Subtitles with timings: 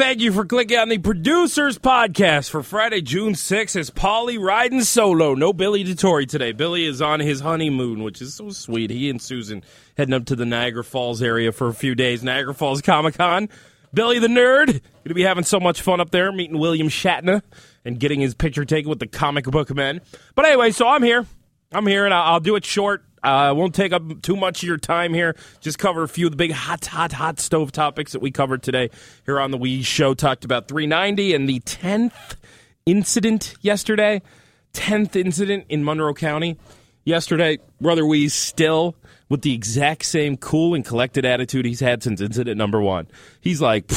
[0.00, 3.76] Thank you for clicking on the Producers Podcast for Friday, June 6th.
[3.76, 5.34] As Pauly riding solo.
[5.34, 6.52] No Billy DeTore today.
[6.52, 8.88] Billy is on his honeymoon, which is so sweet.
[8.88, 9.62] He and Susan
[9.98, 12.22] heading up to the Niagara Falls area for a few days.
[12.22, 13.50] Niagara Falls Comic Con.
[13.92, 14.68] Billy the Nerd.
[14.68, 17.42] Going to be having so much fun up there, meeting William Shatner
[17.84, 20.00] and getting his picture taken with the comic book men.
[20.34, 21.26] But anyway, so I'm here.
[21.72, 23.04] I'm here, and I'll do it short.
[23.22, 25.36] Uh, I won't take up too much of your time here.
[25.60, 28.62] Just cover a few of the big hot, hot, hot stove topics that we covered
[28.62, 28.90] today
[29.26, 30.14] here on the Wease Show.
[30.14, 32.36] Talked about 390 and the 10th
[32.86, 34.22] incident yesterday.
[34.72, 36.56] 10th incident in Monroe County.
[37.04, 38.96] Yesterday, Brother Wease still
[39.28, 43.06] with the exact same cool and collected attitude he's had since incident number one.
[43.40, 43.90] He's like,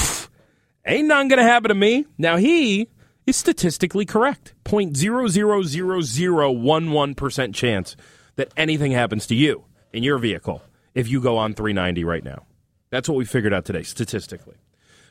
[0.85, 2.05] ain't nothing going to happen to me.
[2.17, 2.89] Now, he
[3.25, 4.53] is statistically correct.
[4.65, 7.95] 0.00011% chance
[8.35, 10.61] that anything happens to you in your vehicle
[10.93, 12.45] if you go on 390 right now.
[12.89, 14.55] That's what we figured out today, statistically.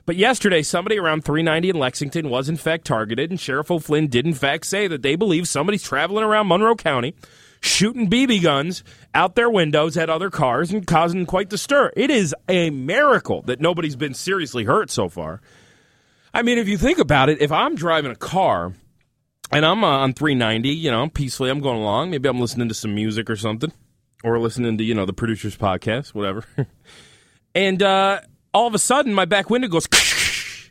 [0.05, 4.27] But yesterday, somebody around 390 in Lexington was in fact targeted, and Sheriff O'Flynn did
[4.27, 7.15] in fact say that they believe somebody's traveling around Monroe County
[7.61, 8.83] shooting BB guns
[9.15, 11.93] out their windows at other cars and causing quite the stir.
[11.97, 15.41] It is a miracle that nobody's been seriously hurt so far.
[16.34, 18.73] I mean, if you think about it, if I'm driving a car
[19.53, 22.11] and I'm uh, on 390, you know, peacefully, I'm going along.
[22.11, 23.72] Maybe I'm listening to some music or something,
[24.25, 26.44] or listening to you know the producers podcast, whatever.
[27.55, 28.20] and uh,
[28.55, 29.86] all of a sudden, my back window goes.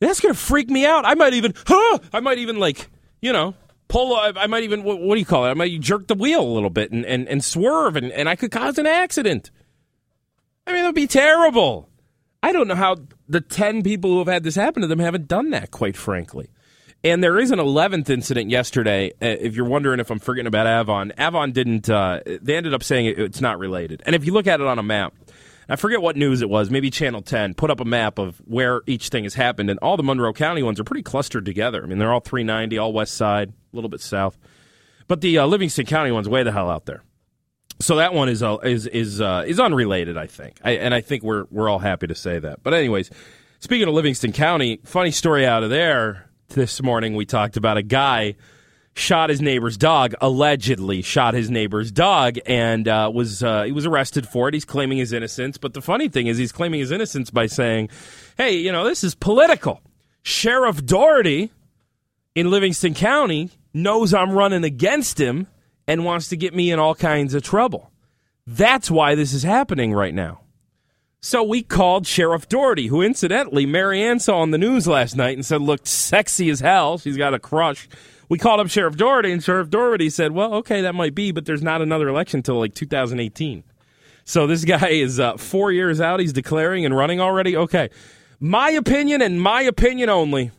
[0.00, 1.04] That's gonna freak me out.
[1.04, 1.98] I might even, huh?
[2.12, 2.88] I might even like,
[3.20, 3.54] you know,
[3.88, 4.16] pull.
[4.16, 5.50] I might even, what, what, do you call it?
[5.50, 8.34] I might jerk the wheel a little bit and and, and swerve, and, and I
[8.34, 9.50] could cause an accident.
[10.66, 11.88] I mean, it would be terrible.
[12.42, 12.96] I don't know how
[13.28, 16.48] the 10 people who have had this happen to them haven't done that, quite frankly.
[17.02, 19.10] And there is an 11th incident yesterday.
[19.22, 22.82] Uh, if you're wondering if I'm forgetting about Avon, Avon didn't, uh, they ended up
[22.82, 24.02] saying it's not related.
[24.04, 25.14] And if you look at it on a map,
[25.66, 28.82] I forget what news it was, maybe Channel 10, put up a map of where
[28.86, 29.70] each thing has happened.
[29.70, 31.82] And all the Monroe County ones are pretty clustered together.
[31.82, 34.36] I mean, they're all 390, all west side, a little bit south.
[35.08, 37.02] But the uh, Livingston County one's way the hell out there.
[37.78, 41.00] So that one is uh, is is uh, is unrelated, I think, I, and I
[41.00, 42.62] think we're we're all happy to say that.
[42.62, 43.10] But anyways,
[43.58, 47.14] speaking of Livingston County, funny story out of there this morning.
[47.14, 48.36] We talked about a guy
[48.94, 53.86] shot his neighbor's dog, allegedly shot his neighbor's dog, and uh, was uh, he was
[53.86, 54.54] arrested for it.
[54.54, 57.88] He's claiming his innocence, but the funny thing is, he's claiming his innocence by saying,
[58.36, 59.80] "Hey, you know, this is political."
[60.22, 61.50] Sheriff Doherty
[62.34, 65.46] in Livingston County knows I'm running against him
[65.86, 67.90] and wants to get me in all kinds of trouble.
[68.46, 70.39] That's why this is happening right now.
[71.22, 75.44] So we called Sheriff Doherty, who incidentally Marianne saw on the news last night and
[75.44, 76.96] said looked sexy as hell.
[76.96, 77.90] She's got a crush.
[78.30, 81.44] We called up Sheriff Doherty, and Sheriff Doherty said, "Well, okay, that might be, but
[81.44, 83.64] there's not another election until like 2018."
[84.24, 86.20] So this guy is uh, four years out.
[86.20, 87.54] He's declaring and running already.
[87.54, 87.90] Okay,
[88.38, 90.52] my opinion and my opinion only.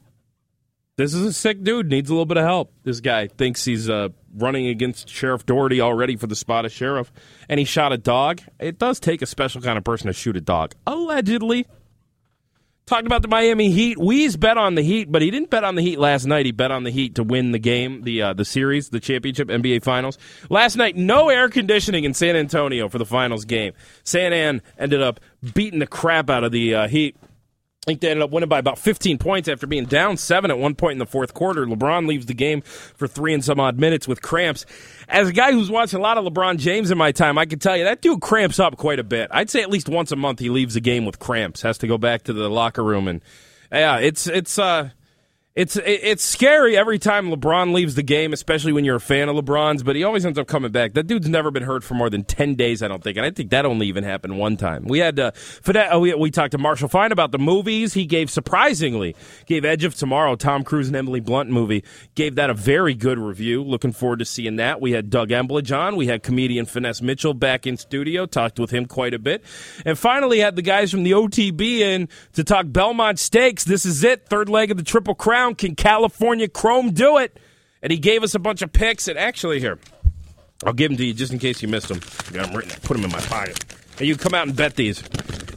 [0.97, 1.89] This is a sick dude.
[1.89, 2.73] Needs a little bit of help.
[2.83, 7.11] This guy thinks he's uh, running against Sheriff Doherty already for the spot of sheriff,
[7.49, 8.41] and he shot a dog.
[8.59, 10.75] It does take a special kind of person to shoot a dog.
[10.85, 11.65] Allegedly.
[12.87, 13.97] Talked about the Miami Heat.
[13.97, 16.45] Wease bet on the Heat, but he didn't bet on the Heat last night.
[16.45, 19.47] He bet on the Heat to win the game, the uh, the series, the championship
[19.47, 20.17] NBA Finals.
[20.49, 23.73] Last night, no air conditioning in San Antonio for the finals game.
[24.03, 25.21] San An ended up
[25.53, 27.15] beating the crap out of the uh, Heat.
[27.83, 30.59] I think they ended up winning by about 15 points after being down seven at
[30.59, 31.65] one point in the fourth quarter.
[31.65, 34.67] LeBron leaves the game for three and some odd minutes with cramps.
[35.09, 37.57] As a guy who's watched a lot of LeBron James in my time, I can
[37.57, 39.29] tell you that dude cramps up quite a bit.
[39.31, 41.87] I'd say at least once a month he leaves the game with cramps, has to
[41.87, 43.19] go back to the locker room, and
[43.71, 44.91] yeah, it's it's uh
[45.53, 49.35] it's it's scary every time LeBron leaves the game, especially when you're a fan of
[49.35, 49.83] LeBron's.
[49.83, 50.93] But he always ends up coming back.
[50.93, 53.17] That dude's never been hurt for more than ten days, I don't think.
[53.17, 54.85] And I think that only even happened one time.
[54.85, 55.31] We had uh,
[55.67, 57.93] uh, we, we talked to Marshall Fine about the movies.
[57.93, 59.13] He gave surprisingly
[59.45, 61.83] gave Edge of Tomorrow, Tom Cruise and Emily Blunt movie,
[62.15, 63.61] gave that a very good review.
[63.61, 64.79] Looking forward to seeing that.
[64.79, 65.97] We had Doug Emblidge on.
[65.97, 68.25] We had comedian Finesse Mitchell back in studio.
[68.25, 69.43] Talked with him quite a bit,
[69.85, 73.65] and finally had the guys from the OTB in to talk Belmont Stakes.
[73.65, 75.40] This is it, third leg of the Triple Crown.
[75.55, 77.39] Can California Chrome do it?
[77.81, 79.07] And he gave us a bunch of picks.
[79.07, 79.79] And actually, here,
[80.63, 81.99] I'll give them to you just in case you missed them.
[82.29, 82.71] I got them written.
[82.83, 83.63] Put them in my pocket.
[83.97, 85.03] And you come out and bet these.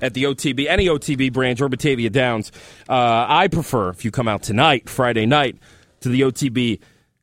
[0.02, 2.52] at the OTB, any OTB branch or Batavia Downs.
[2.88, 5.56] Uh, I prefer if you come out tonight, Friday night,
[6.00, 6.80] to the OTB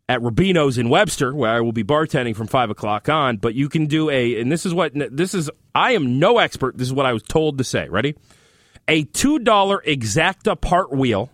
[0.09, 3.37] at Rubino's in Webster, where I will be bartending from five o'clock on.
[3.37, 5.49] But you can do a, and this is what this is.
[5.73, 6.77] I am no expert.
[6.77, 7.87] This is what I was told to say.
[7.87, 8.15] Ready?
[8.87, 11.29] A two dollar exacta part wheel,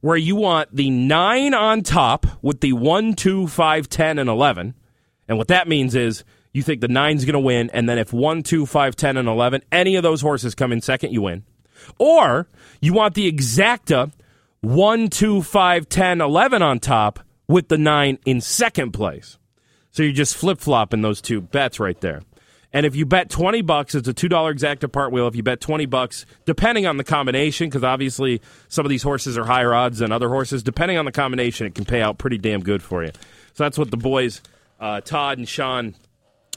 [0.00, 4.74] where you want the nine on top with the one, two, five, ten, and eleven.
[5.28, 8.12] And what that means is you think the nine's going to win, and then if
[8.12, 11.44] one, two, five, ten, and eleven, any of those horses come in second, you win.
[11.98, 12.48] Or
[12.80, 14.12] you want the exacta
[14.60, 19.38] one, two, five, ten, eleven on top with the nine in second place.
[19.90, 22.22] So you're just flip flopping those two bets right there.
[22.72, 25.26] And if you bet 20 bucks, it's a $2 exacta part wheel.
[25.26, 29.36] If you bet 20 bucks, depending on the combination, because obviously some of these horses
[29.36, 32.38] are higher odds than other horses, depending on the combination, it can pay out pretty
[32.38, 33.10] damn good for you.
[33.54, 34.40] So that's what the boys,
[34.78, 35.96] uh, Todd and Sean,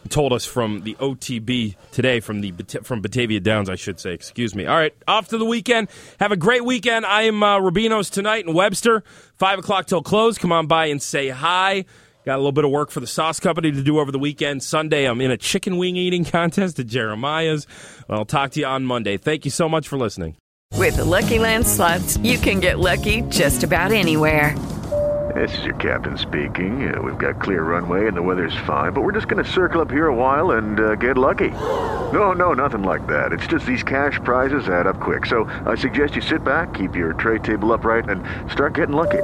[0.09, 4.13] told us from the OTB today, from the from Batavia Downs, I should say.
[4.13, 4.65] Excuse me.
[4.65, 5.87] All right, off to the weekend.
[6.19, 7.05] Have a great weekend.
[7.05, 9.03] I am uh, Rubino's tonight in Webster,
[9.35, 10.37] five o'clock till close.
[10.37, 11.85] Come on by and say hi.
[12.25, 14.63] Got a little bit of work for the sauce company to do over the weekend.
[14.63, 17.67] Sunday, I'm in a chicken wing eating contest at Jeremiah's.
[18.09, 19.17] I'll talk to you on Monday.
[19.17, 20.37] Thank you so much for listening.
[20.75, 24.57] With the Lucky Land slots, you can get lucky just about anywhere.
[25.35, 26.93] This is your captain speaking.
[26.93, 29.81] Uh, we've got clear runway and the weather's fine, but we're just going to circle
[29.81, 31.49] up here a while and uh, get lucky.
[31.49, 33.33] No, no, nothing like that.
[33.33, 35.25] It's just these cash prizes add up quick.
[35.25, 39.23] So I suggest you sit back, keep your tray table upright, and start getting lucky.